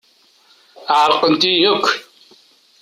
[0.99, 1.85] Ɛerqent-iyi akk.